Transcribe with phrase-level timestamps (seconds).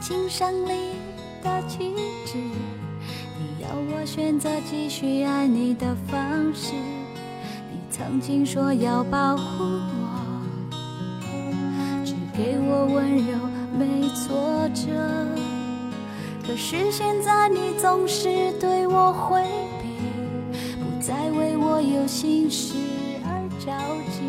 [0.00, 0.94] 情胜利
[1.44, 1.94] 的气
[2.24, 2.38] 质，
[3.38, 6.72] 你要我选择继续爱你的方式。
[7.70, 10.82] 你曾经说要保护我，
[12.02, 13.36] 只给我温柔，
[13.78, 14.90] 没挫折。
[16.46, 19.44] 可是现在你总是对我回
[19.82, 22.74] 避，不再为我有心事
[23.22, 23.70] 而着
[24.10, 24.22] 急。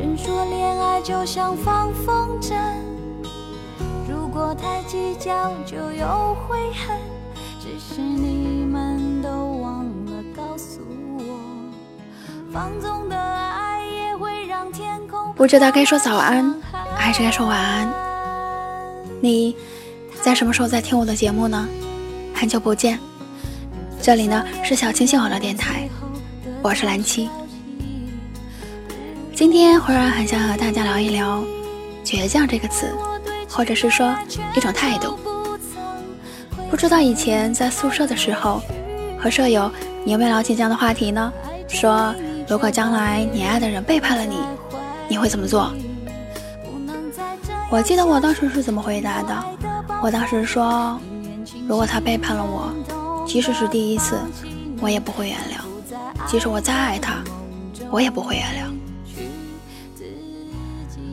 [0.00, 2.56] 人说恋爱就像放风筝，
[4.60, 6.96] 太计较就有悔恨。
[7.60, 9.28] 只是你们都
[9.62, 10.80] 忘了告诉
[11.18, 11.24] 我，
[12.52, 15.32] 放纵的爱也会让天空。
[15.34, 16.54] 不知道该说早安
[16.94, 17.92] 还是该说晚安。
[19.20, 19.56] 你
[20.22, 21.66] 在什么时候在听我的节目呢？
[22.34, 22.98] 很久不见，
[24.00, 25.88] 这里呢是小清新网络电台，
[26.62, 27.28] 我是蓝七。
[29.34, 31.42] 今天忽然很想和大家聊一聊
[32.04, 32.94] “倔强”这个词，
[33.50, 34.14] 或者是说
[34.56, 35.18] 一种态度。
[36.70, 38.62] 不知道以前在宿舍的时候，
[39.18, 39.70] 和舍友
[40.04, 41.32] 你有没有聊起这样的话题呢？
[41.68, 42.14] 说
[42.48, 44.36] 如果将来你爱的人背叛了你，
[45.08, 45.72] 你会怎么做？
[47.70, 49.44] 我记得我当时是怎么回答的。
[50.02, 50.98] 我当时说，
[51.68, 52.72] 如果他背叛了我，
[53.26, 54.18] 即使是第一次，
[54.80, 55.60] 我也不会原谅；
[56.26, 57.22] 即使我再爱他，
[57.90, 58.70] 我也不会原谅。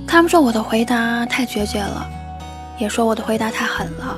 [0.07, 2.09] 他们说我的回答太决绝了，
[2.77, 4.17] 也说我的回答太狠了。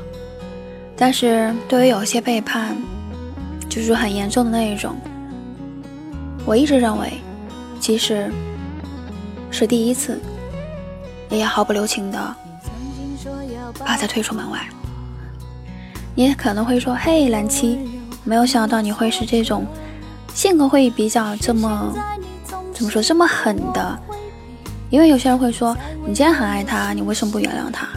[0.95, 2.75] 但是对于有些背叛，
[3.69, 4.95] 就是很严重的那一种，
[6.45, 7.14] 我一直认为，
[7.80, 8.30] 即使
[9.49, 10.19] 是第一次，
[11.30, 12.36] 也要毫不留情的
[13.86, 14.59] 把他推出门外。
[16.15, 17.80] 你可能会说：“嘿，蓝七，
[18.25, 19.65] 没有想到你会是这种
[20.33, 21.93] 性格会比较这么
[22.73, 23.99] 怎么说这么狠的。”
[24.92, 27.87] 因为有些人会说，你既然很爱他，你为什么不原谅他？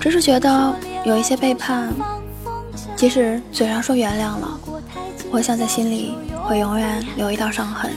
[0.00, 0.74] 只是觉得
[1.04, 1.92] 有一些背叛，
[2.96, 4.58] 即使嘴上说原谅了，
[5.30, 7.90] 我想在心里会永远留一道伤痕。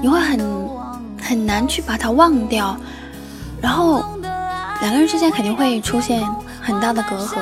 [0.00, 0.40] 你会很
[1.20, 2.76] 很难去把它忘掉，
[3.60, 4.04] 然后
[4.80, 6.24] 两个人之间肯定会出现
[6.62, 7.34] 很大的隔阂。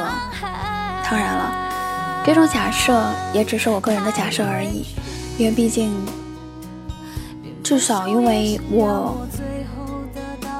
[1.04, 1.52] 当然了，
[2.24, 3.04] 这种假设
[3.34, 4.86] 也只是我个人的假设而已，
[5.36, 5.92] 因为毕竟。
[7.62, 9.16] 至少因为我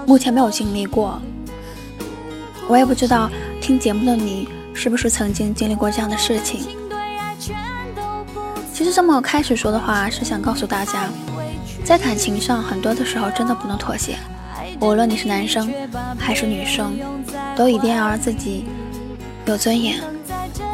[0.07, 1.21] 目前没有经历过，
[2.69, 3.31] 我也不知道
[3.61, 6.67] 听节目的你是不是曾经经历过这样的事情。
[8.73, 11.09] 其实这么开始说的话，是想告诉大家，
[11.85, 14.17] 在感情上很多的时候真的不能妥协，
[14.81, 15.73] 无论你是男生
[16.19, 16.99] 还是女生，
[17.55, 18.65] 都一定要让自己
[19.47, 20.01] 有尊严。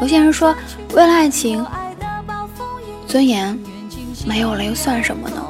[0.01, 0.55] 有些人说，
[0.93, 1.63] 为了爱情，
[3.07, 3.57] 尊严
[4.25, 5.41] 没有了又算什么呢？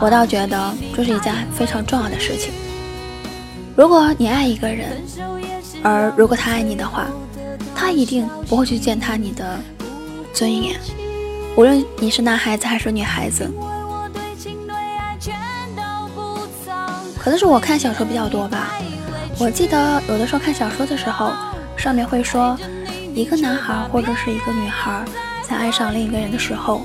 [0.00, 2.52] 我倒觉得这是一件非常重要的事情。
[3.74, 5.02] 如果你爱一个人，
[5.82, 7.06] 而如果他爱你的话，
[7.74, 9.58] 他一定不会去践踏你的
[10.34, 10.78] 尊严。
[11.56, 13.50] 无论你是男孩子还是女孩子，
[17.18, 18.74] 可能是我看小说比较多吧。
[19.38, 21.32] 我记得有的时候看小说的时候，
[21.76, 22.56] 上面会说，
[23.14, 25.02] 一个男孩或者是一个女孩
[25.42, 26.82] 在爱上另一个人的时候，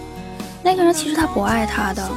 [0.64, 2.10] 那个人其实他不爱他的。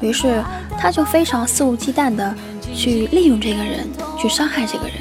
[0.00, 0.42] 于是，
[0.78, 2.34] 他就非常肆无忌惮的
[2.74, 3.88] 去利用这个人，
[4.18, 4.96] 去伤害这个人。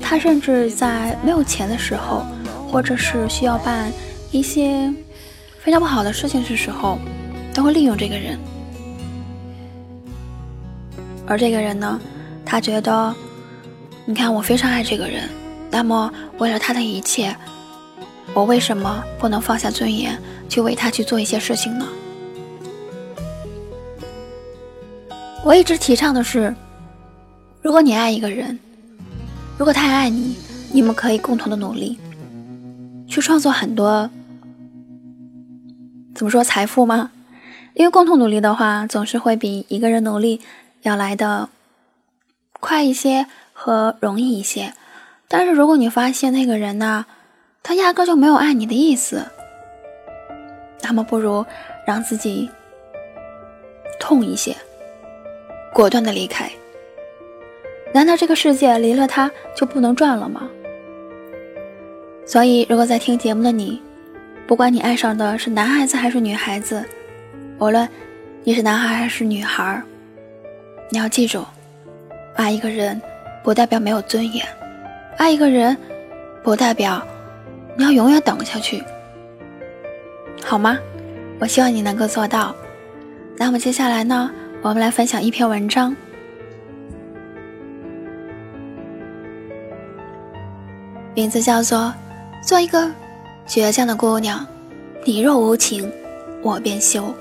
[0.00, 2.24] 他甚至在没有钱的时候，
[2.70, 3.90] 或者是需要办
[4.30, 4.92] 一些
[5.60, 6.98] 非常不好的事情的时候，
[7.54, 8.38] 都会利用这个人。
[11.26, 12.00] 而这个人呢，
[12.44, 13.14] 他觉得，
[14.04, 15.28] 你看我非常爱这个人，
[15.70, 17.34] 那么为了他的一切，
[18.34, 21.86] 我为什么不能放下尊严，去为他去做一些事情呢？
[25.44, 26.54] 我一直提倡的是，
[27.62, 28.58] 如果你爱一个人，
[29.56, 30.36] 如果他爱你，
[30.72, 31.96] 你们可以共同的努力，
[33.06, 34.10] 去创作很多，
[36.12, 37.12] 怎么说财富吗？
[37.74, 40.40] 因为共同努力的话，总是会比一个人努力
[40.82, 41.48] 要来的
[42.58, 44.74] 快一些和容易一些。
[45.28, 47.06] 但是如果你发现那个人呢，
[47.62, 49.24] 他压根就没有爱你的意思，
[50.82, 51.46] 那么不如
[51.86, 52.50] 让自己
[54.00, 54.56] 痛一些。
[55.72, 56.50] 果断的离开。
[57.92, 60.48] 难道这个世界离了他就不能转了吗？
[62.24, 63.82] 所以，如果在听节目的你，
[64.46, 66.84] 不管你爱上的是男孩子还是女孩子，
[67.58, 67.88] 无论
[68.44, 69.82] 你是男孩还是女孩，
[70.90, 71.44] 你要记住，
[72.36, 73.00] 爱一个人
[73.42, 74.46] 不代表没有尊严，
[75.18, 75.76] 爱一个人
[76.42, 77.06] 不代表
[77.76, 78.82] 你要永远等下去，
[80.42, 80.78] 好吗？
[81.40, 82.54] 我希望你能够做到。
[83.36, 84.30] 那么接下来呢，
[84.62, 85.94] 我们来分享一篇文章，
[91.14, 91.92] 名字叫做
[92.46, 92.90] 《做一个
[93.46, 94.40] 倔强的姑娘》，
[95.04, 95.90] 你若无情，
[96.42, 97.14] 我便休。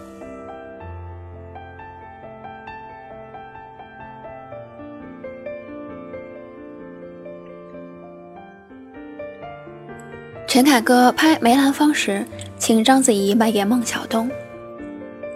[10.47, 12.25] 陈凯歌拍梅兰芳时，
[12.57, 14.29] 请章子怡扮演孟小冬。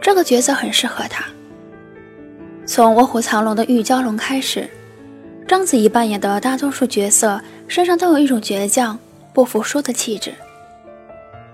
[0.02, 1.26] 这个角色很适合她。
[2.66, 4.70] 从《卧虎藏龙》的玉娇龙开始，
[5.46, 8.98] 章子怡扮演的大多数角色身上都有一种倔强、
[9.34, 10.34] 不服输的气质。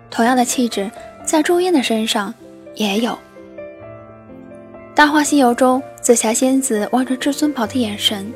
[0.09, 0.91] 同样的气质
[1.25, 2.33] 在朱茵的身上
[2.75, 3.11] 也有。
[4.93, 8.31] 《大话西游》中紫霞仙子望着至尊宝的眼神，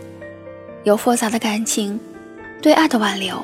[0.83, 1.99] 有复杂的感情，
[2.61, 3.43] 对爱的挽留，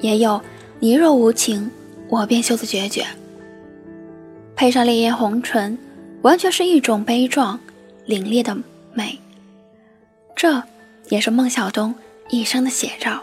[0.00, 0.40] 也有
[0.80, 1.70] 你若无情，
[2.08, 3.04] 我便休的决绝。
[4.56, 5.78] 配上烈焰红唇，
[6.22, 7.60] 完全是一种悲壮、
[8.06, 8.56] 凛冽的
[8.94, 9.18] 美。
[10.34, 10.62] 这
[11.10, 11.94] 也是孟小冬
[12.28, 13.22] 一生的写照。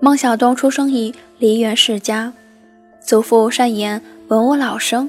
[0.00, 2.32] 孟小冬出生于梨园世家，
[3.00, 5.08] 祖父善言文武老生，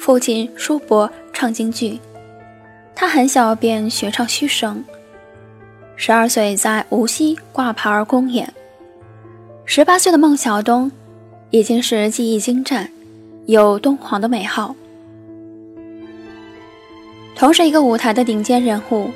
[0.00, 2.00] 父亲叔伯唱京剧。
[2.94, 4.82] 他很小便学唱虚声，
[5.94, 8.52] 十二岁在无锡挂牌儿公演。
[9.64, 10.90] 十八岁的孟小冬
[11.50, 12.90] 已经是技艺精湛，
[13.46, 14.74] 有敦煌的美号，
[17.36, 19.10] 同是一个舞台的顶尖人物。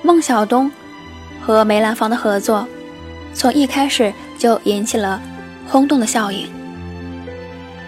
[0.00, 0.70] 孟小冬
[1.40, 2.66] 和梅兰芳的合作，
[3.34, 5.20] 从一开始就引起了
[5.68, 6.48] 轰动的效应。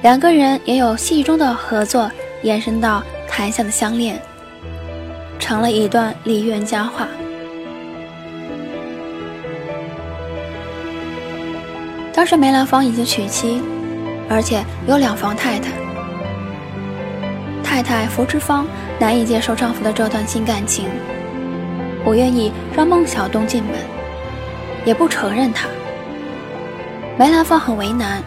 [0.03, 2.11] 两个人也有戏中的合作，
[2.43, 4.21] 延伸到台下的相恋，
[5.39, 7.07] 成了一段梨园佳话。
[12.13, 13.61] 当时梅兰芳已经娶妻，
[14.29, 15.84] 而且有两房太太。
[17.75, 18.69] 太太福芝芳
[19.01, 20.89] 难以接受丈夫的这段新感情，
[22.05, 23.73] 不愿意让孟小冬进门，
[24.85, 25.67] 也不承认他。
[27.19, 28.23] 梅兰芳很为难，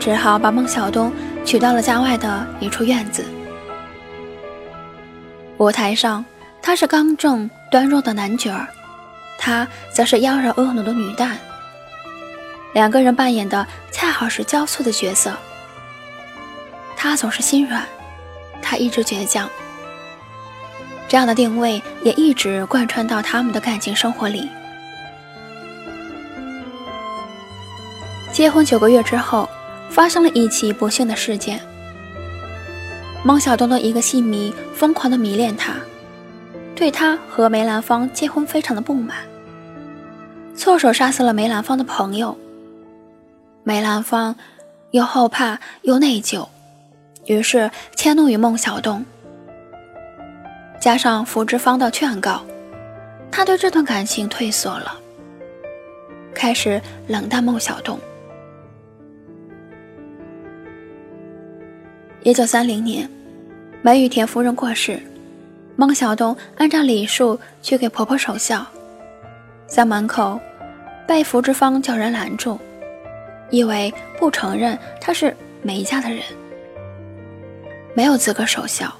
[0.00, 1.12] 只好把孟小冬
[1.44, 3.22] 娶到了家外的一处院子。
[5.58, 6.24] 舞台上，
[6.62, 8.66] 他是刚正端庄的男角儿，
[9.36, 11.32] 她则是妖娆婀娜的女旦。
[12.72, 15.30] 两个人扮演的恰好是交错的角色。
[16.96, 17.84] 他总是心软，
[18.64, 19.48] 他一直倔强。
[21.06, 24.48] 这样的定位也一直贯穿到他们的感情生活里。
[28.32, 29.48] 结婚九个月之后，
[29.90, 31.60] 发生了一起不幸的事件。
[33.22, 35.74] 孟小冬的一个戏迷疯狂的迷恋他，
[36.74, 39.18] 对他和梅兰芳结婚非常的不满，
[40.56, 42.36] 错手杀死了梅兰芳的朋友。
[43.62, 44.34] 梅兰芳
[44.90, 46.48] 又后怕又内疚，
[47.26, 49.04] 于是迁怒于孟小冬。
[50.80, 52.42] 加上福芝芳的劝告，
[53.30, 54.98] 他对这段感情退缩了，
[56.34, 57.98] 开始冷淡孟小冬。
[62.22, 63.08] 一九三零年，
[63.82, 65.00] 梅雨田夫人过世，
[65.76, 68.66] 孟小冬按照礼数去给婆婆守孝，
[69.66, 70.38] 在门口
[71.06, 72.58] 被福芝芳叫人拦住。
[73.50, 76.20] 以为不承认他是梅家的人，
[77.94, 78.92] 没有资格守孝，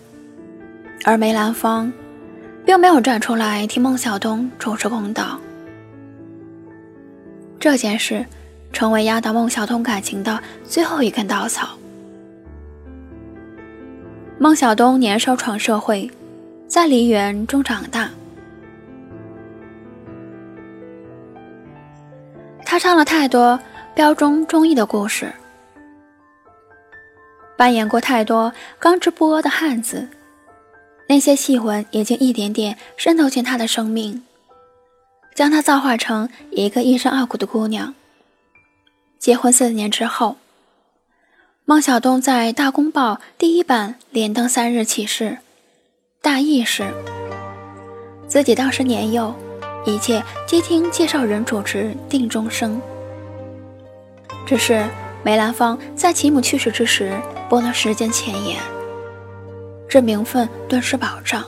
[1.05, 1.93] 而梅兰芳
[2.65, 5.39] 并没有站出来替孟小冬主持公道。
[7.59, 8.25] 这件事
[8.73, 11.71] 成为压倒孟小冬感情的最后一根稻草。
[14.39, 16.09] 孟小冬年少闯社会，
[16.69, 18.09] 在梨园中长大，
[22.65, 23.59] 他唱了太多。
[23.95, 25.33] 标中中意的故事，
[27.57, 30.09] 扮演过太多刚直不阿的汉子，
[31.09, 34.23] 那些戏文已经一点点渗透进他的生命，
[35.35, 37.95] 将他造化成一个一身傲骨的姑娘。
[39.19, 40.37] 结婚四年之后，
[41.65, 45.39] 孟小冬在《大公报》第一版连登三日启事，
[46.21, 46.85] 大意是
[48.29, 49.35] 自己当时年幼，
[49.87, 52.81] 一切皆听介绍人主持定终生。
[54.45, 54.85] 只是
[55.23, 57.19] 梅兰芳在其母去世之时
[57.55, 58.61] 不能时间前沿，
[59.89, 61.45] 这名分顿时保障，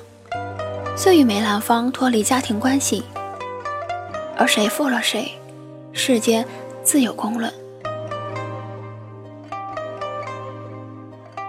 [0.96, 3.02] 遂与梅兰芳脱离家庭关系。
[4.36, 5.32] 而谁负了谁，
[5.92, 6.46] 世间
[6.84, 7.52] 自有公论。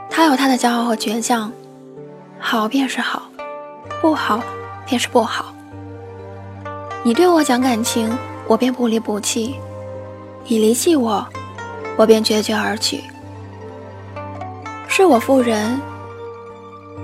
[0.09, 1.51] 他有他的骄傲和倔强，
[2.39, 3.29] 好便是好，
[4.01, 4.41] 不好
[4.87, 5.53] 便是不好。
[7.03, 8.09] 你对我讲感情，
[8.47, 9.53] 我便不离不弃；
[10.47, 11.23] 你离弃我。
[11.95, 13.03] 我便决绝而去，
[14.97, 15.79] 是我负人，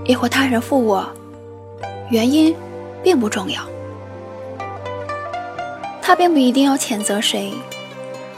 [0.03, 1.07] 亦或他人负我，
[2.09, 2.55] 原因
[3.03, 3.61] 并不重要。
[6.01, 7.53] 他并不一定要谴责谁，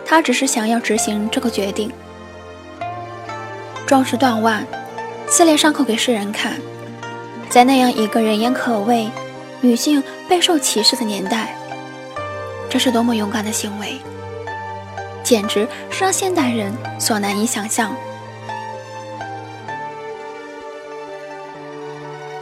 [0.06, 1.90] 他只是想要执行这个决定。
[3.86, 4.68] 壮士断腕，
[5.30, 6.60] 撕裂伤口给世人看，
[7.50, 9.10] 在那样一个人言可畏、
[9.62, 11.56] 女性备受歧视的年代，
[12.70, 14.02] 这是多么勇敢的行为，
[15.24, 17.96] 简直是让现代人所难以想象。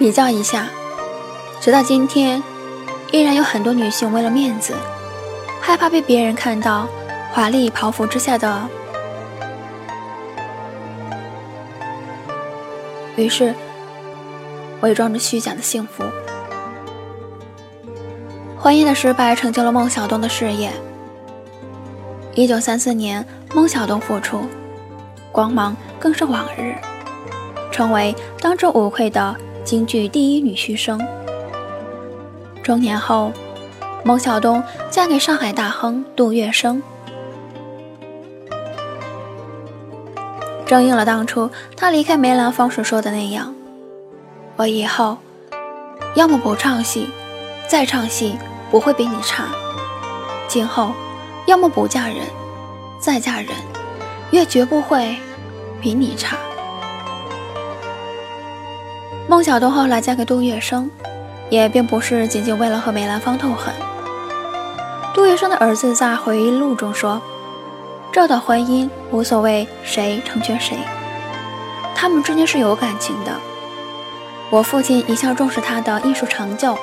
[0.03, 0.67] 比较一下，
[1.61, 2.43] 直到今天，
[3.13, 4.73] 依然有很多女性为了面子。
[5.61, 6.89] 害怕被别人看到
[7.31, 8.67] 华丽袍服之下的，
[13.15, 13.55] 于是
[14.81, 16.03] 伪装着虚假的幸福。
[18.59, 20.69] 婚姻的失败成就了孟小冬的事业。
[22.35, 24.41] 一九三四年，孟小冬复出，
[25.31, 26.75] 光芒更是往日，
[27.71, 29.33] 成为当之无愧的
[29.63, 30.99] 京剧第一女婿生。
[32.61, 33.31] 中年后。
[34.05, 36.81] 孟小冬嫁给上海大亨杜月笙，
[40.65, 43.55] 正应了当初他离开梅兰芳时说的那样
[44.59, 45.17] ：“我以后
[46.15, 47.07] 要么不唱戏，
[47.65, 48.35] 再唱戏
[48.69, 49.45] 不会比你差；
[50.49, 50.91] 今后
[51.45, 52.17] 要么不嫁人，
[52.99, 53.47] 再嫁人，
[54.31, 55.15] 也绝不会
[55.81, 56.35] 比你差。”
[59.33, 60.87] 孟小冬后来嫁给杜月笙，
[61.49, 63.73] 也并不是仅仅为了和梅兰芳斗狠。
[65.11, 67.19] 杜月笙的儿子在回忆录中说
[68.13, 70.77] ：“这段婚姻无所谓谁成全谁，
[71.95, 73.31] 他们之间是有感情的。
[74.51, 76.77] 我父亲一向重视他的艺术成就，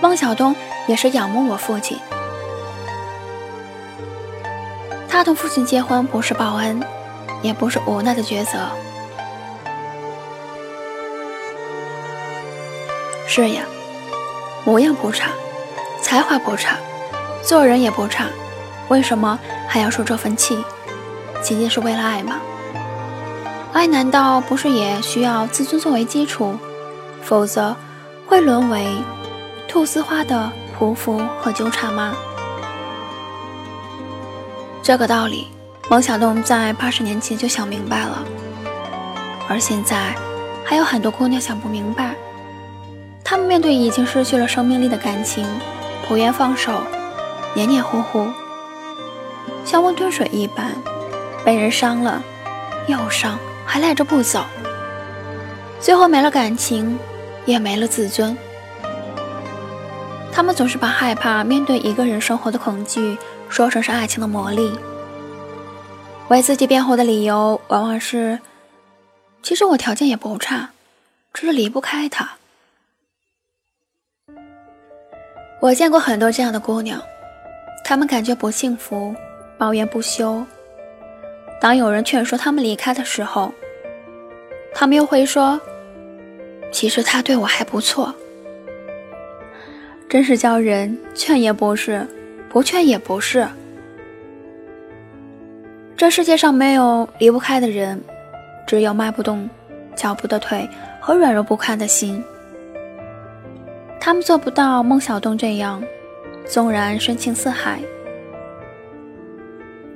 [0.00, 0.52] 孟小冬
[0.88, 1.96] 也是仰慕我父亲。
[5.08, 6.82] 他同父亲结婚不是报恩，
[7.42, 8.58] 也不是无奈的抉择。
[13.32, 13.62] 是呀，
[14.64, 15.30] 模样不差，
[16.02, 16.76] 才华不差。”
[17.46, 18.26] 做人也不差，
[18.88, 20.58] 为什么还要受这份气？
[21.40, 22.40] 仅仅是为了爱吗？
[23.72, 26.56] 爱难道不是也需要自尊作为基础？
[27.22, 27.76] 否则
[28.26, 28.96] 会沦为
[29.68, 32.12] 菟丝花的匍匐和纠缠吗？
[34.82, 35.46] 这个道理，
[35.88, 38.24] 王小冬在八十年前就想明白了，
[39.48, 40.16] 而现在
[40.64, 42.12] 还有很多姑娘想不明白。
[43.30, 45.46] 他们面对已经失去了生命力的感情，
[46.08, 46.82] 不愿放手。
[47.54, 48.26] 黏黏糊糊，
[49.64, 50.72] 像温吞水一般，
[51.44, 52.20] 被人伤了
[52.88, 54.44] 又伤，还赖着不走，
[55.78, 56.98] 最后没了感情，
[57.46, 58.36] 也没了自尊。
[60.32, 63.16] 他们总是把害怕面对一个人生活的恐惧
[63.48, 64.72] 说成是爱情的魔力，
[66.26, 68.40] 为自己辩护的理由往往是：
[69.40, 70.70] 其实我条件也不差，
[71.32, 72.39] 只是离不开他。
[75.60, 77.00] 我见过很多这样的姑娘。
[77.84, 79.14] 她们感觉不幸福，
[79.58, 80.42] 抱怨不休。
[81.60, 83.52] 当有人劝说她们离开的时候，
[84.72, 85.60] 她们又会说
[86.72, 88.14] ：“其实他对我还不错。”
[90.08, 92.06] 真是叫人劝也不是，
[92.48, 93.46] 不劝也不是。
[95.94, 98.00] 这世界上没有离不开的人，
[98.66, 99.48] 只有迈不动
[99.94, 100.66] 脚步的腿
[100.98, 102.24] 和软弱不堪的心。
[104.00, 105.82] 他们做不到孟小冬这样。
[106.46, 107.80] 纵然深情似海，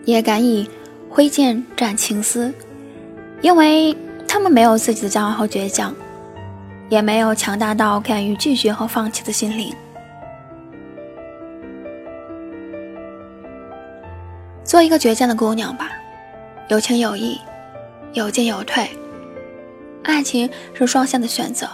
[0.05, 0.71] 也敢以
[1.11, 2.55] 挥剑斩情丝，
[3.41, 3.97] 因为
[4.29, 5.93] 他们没有自己的骄傲和倔强，
[6.89, 9.75] 也没有强大到敢于拒绝和放弃的心灵。
[14.63, 15.91] 做一个倔强的姑娘吧，
[16.69, 17.41] 有情有义，
[18.13, 18.89] 有进有退。
[20.05, 21.69] 爱情是双向的选择，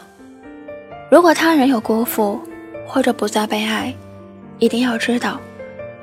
[1.10, 2.40] 如果他人有辜负，
[2.86, 3.92] 或者不再被爱。
[4.60, 5.40] 一定要知道，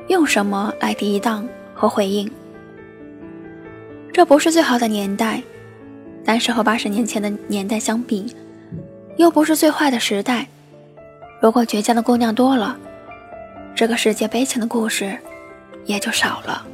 [0.08, 2.30] 用什么来抵挡和回应。
[4.12, 5.44] 这不是最好的年代，
[6.26, 8.36] 但是和八十年前的年代相比，
[9.16, 10.48] 又不是最坏的时代。
[11.40, 12.76] 如果倔强的姑娘多了，
[13.76, 15.16] 这个世界悲情的故事
[15.86, 16.66] 也就少了。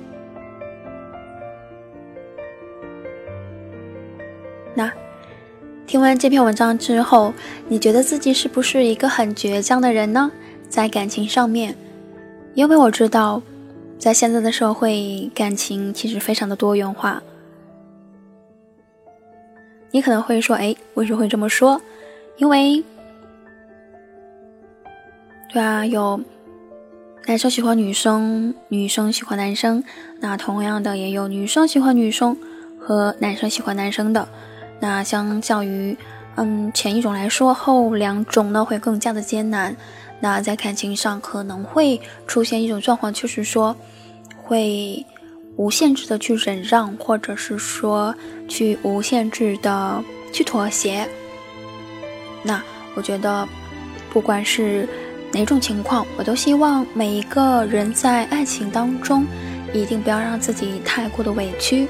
[4.73, 4.89] 那
[5.85, 7.33] 听完这篇文章之后，
[7.67, 10.31] 你觉得自己是不是一个很倔强的人呢？
[10.69, 11.75] 在感情上面，
[12.55, 13.41] 因为我知道，
[13.99, 17.21] 在现在的社会，感情其实非常的多元化。
[19.91, 21.79] 你可能会说：“哎，为什么会这么说？”
[22.37, 22.83] 因为，
[25.51, 26.19] 对啊，有
[27.27, 29.83] 男生喜欢女生，女生喜欢男生，
[30.19, 32.35] 那同样的也有女生喜欢女生
[32.79, 34.27] 和男生喜欢男生的。
[34.83, 35.97] 那相较于
[36.35, 39.73] 嗯前一种来说，后两种呢会更加的艰难。
[40.19, 43.73] 那在感情上可能会出现一种状况，就是说
[44.43, 45.05] 会
[45.55, 48.13] 无限制的去忍让，或者是说
[48.49, 51.07] 去无限制的去妥协。
[52.43, 52.61] 那
[52.93, 53.47] 我觉得，
[54.09, 54.85] 不管是
[55.31, 59.25] 哪种情况，我都希望每一个人在爱情当中，
[59.73, 61.87] 一定不要让自己太过的委屈，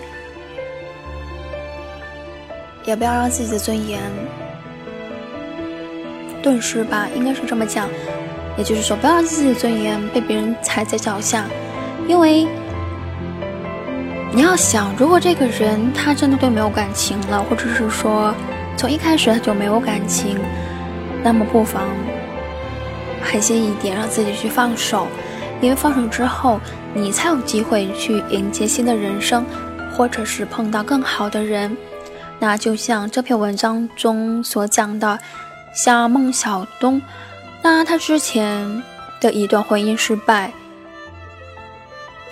[2.86, 4.02] 也不要让自己的尊严
[6.42, 7.88] 顿时吧，应该是这么讲。
[8.58, 11.46] 也就是说，不要让自己的尊严被别人踩在脚下，
[12.08, 12.46] 因为
[14.32, 18.34] 你要想，如果这个人他真的对没有感情了，或者是说
[18.78, 20.38] 从一开始他就没有感情，
[21.24, 21.84] 那么不妨
[23.24, 25.08] 狠心一点，让自己去放手，
[25.62, 26.60] 因为放手之后，
[26.94, 29.46] 你才有机会去迎接新的人生，
[29.96, 31.76] 或者是碰到更好的人。
[32.44, 35.18] 那就像这篇文章中所讲的，
[35.74, 37.02] 像孟小冬。
[37.62, 38.84] 那他之前
[39.22, 40.52] 的一段婚姻失败，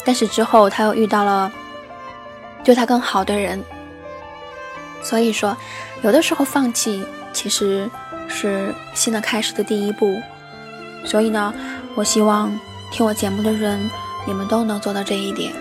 [0.03, 1.50] 但是之后他又遇到了
[2.62, 3.63] 对他更好的人，
[5.01, 5.56] 所以说，
[6.01, 7.01] 有的时候放弃
[7.32, 7.89] 其实
[8.27, 10.22] 是新的开始的第一步。
[11.06, 11.53] 所以呢，
[11.96, 12.51] 我希望
[12.91, 13.80] 听我节目的人，
[14.27, 15.53] 你们都能做到这一点。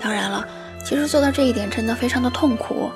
[0.00, 0.48] 当然了，
[0.82, 2.90] 其实做到这一点真的非常的痛苦，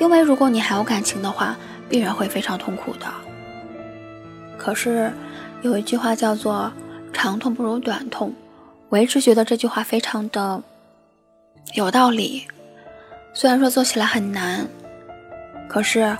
[0.00, 1.56] 因为如果你还有感情的话，
[1.88, 3.06] 必然会非常痛苦的。
[4.58, 5.12] 可是。
[5.62, 6.72] 有一句话叫做
[7.12, 8.32] “长痛不如短痛”，
[8.88, 10.62] 我一直觉得这句话非常的
[11.74, 12.48] 有道理。
[13.34, 14.66] 虽然说做起来很难，
[15.68, 16.16] 可是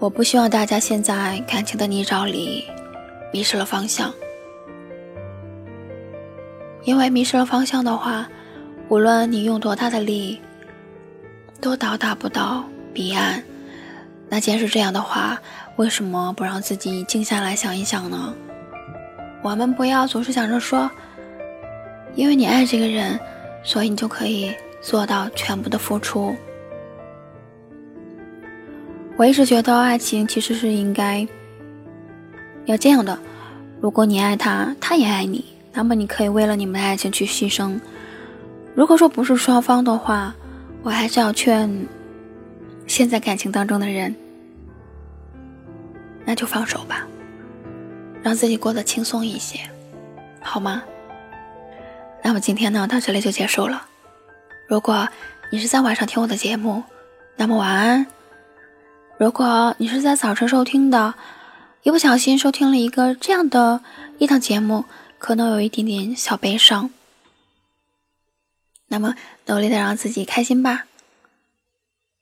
[0.00, 2.64] 我不希望大家陷在感情的泥沼里
[3.32, 4.12] 迷失了方向。
[6.82, 8.28] 因为迷失了方向的话，
[8.88, 10.40] 无论你用多大的力，
[11.60, 13.42] 都到达不到彼岸。
[14.28, 15.40] 那既然是这样的话，
[15.76, 18.34] 为什么不让自己静下来想一想呢？
[19.42, 20.90] 我们不要总是想着说，
[22.14, 23.18] 因为你爱这个人，
[23.62, 26.34] 所以你就可以做到全部的付出。
[29.16, 31.26] 我一直觉得爱情其实是应该
[32.64, 33.18] 要这样的：
[33.80, 37.78] 如果你爱他，他也爱你，那么你可以为了你们的爱情去牺牲。
[38.74, 40.34] 如果说不是双方的话，
[40.82, 41.86] 我还是要劝
[42.86, 44.14] 现在感情当中的人，
[46.24, 47.06] 那就放手吧。
[48.22, 49.58] 让自己过得轻松一些，
[50.40, 50.82] 好吗？
[52.22, 53.86] 那么今天呢，到这里就结束了。
[54.68, 55.08] 如果
[55.50, 56.84] 你是在晚上听我的节目，
[57.36, 58.06] 那么晚安。
[59.18, 61.14] 如果你是在早晨收听的，
[61.82, 63.80] 一不小心收听了一个这样的
[64.18, 64.84] 一档节目，
[65.18, 66.90] 可能有一点点小悲伤。
[68.86, 69.14] 那么
[69.46, 70.84] 努力的让自己开心吧。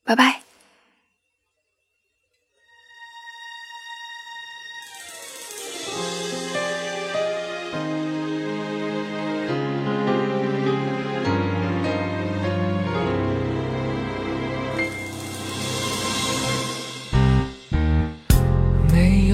[0.05, 0.41] 拜拜。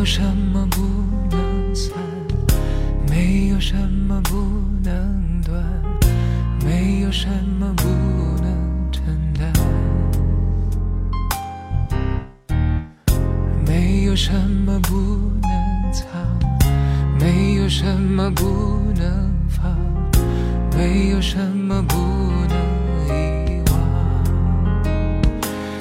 [0.06, 0.80] 什么不
[1.34, 1.92] 能散，
[3.10, 4.36] 没有什么不
[4.84, 5.60] 能断，
[6.64, 7.26] 没有什
[7.58, 7.88] 么不
[8.40, 9.02] 能承
[9.36, 9.52] 担，
[13.66, 14.94] 没有什么不
[15.42, 16.06] 能藏，
[17.18, 19.76] 没有什么不能放，
[20.76, 21.96] 没有什么不
[22.48, 22.56] 能
[23.08, 23.76] 遗忘。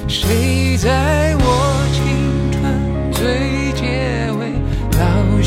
[0.08, 3.55] 谁在我青春最？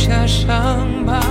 [0.10, 1.22] 的伤疤，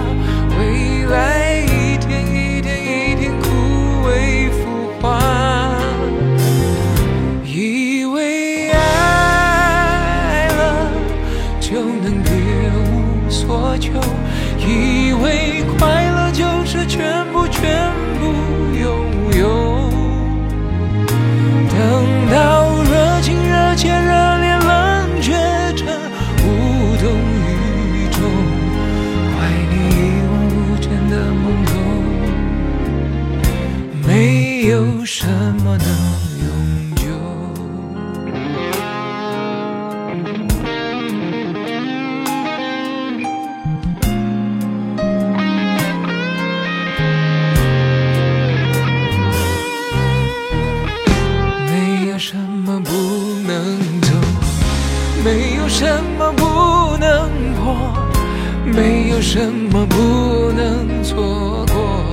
[59.18, 62.04] 有什么不能错过。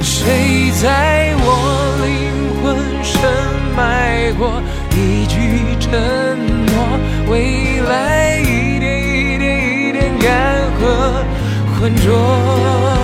[0.00, 2.08] 谁在我灵
[2.62, 3.20] 魂深
[3.76, 5.36] 埋过一句？
[5.78, 5.92] 承
[6.64, 6.98] 诺，
[7.30, 10.24] 未来一点一点一点干
[10.80, 10.82] 涸
[11.78, 12.95] 浑浊。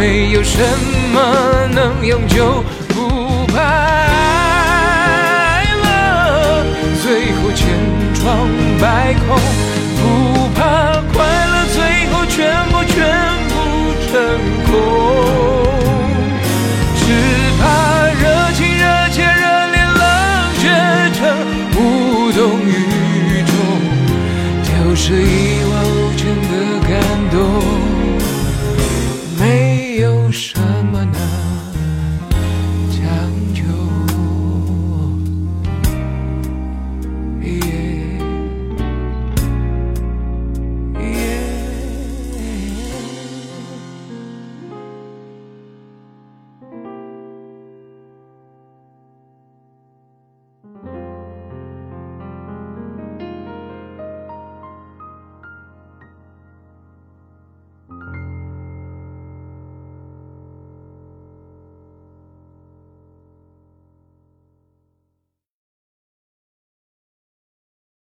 [0.00, 0.58] 没有什
[1.12, 6.64] 么能永久，不怕爱了
[7.02, 7.68] 最后千
[8.14, 8.48] 疮
[8.80, 9.36] 百孔，
[10.00, 10.62] 不怕
[11.12, 12.96] 快乐最后全部全
[13.50, 13.52] 部
[14.08, 14.10] 成
[14.64, 14.72] 空。
[16.96, 17.04] 只
[17.60, 17.62] 怕
[18.22, 20.00] 热情热切热烈冷
[20.56, 20.64] 却
[21.12, 21.20] 成
[21.76, 22.72] 无动于
[23.44, 23.52] 衷，
[24.64, 25.59] 丢失一